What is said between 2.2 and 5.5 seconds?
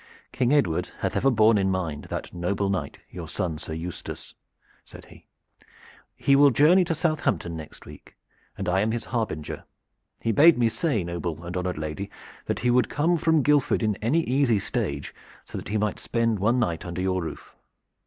noble knight your son Sir Eustace," said he.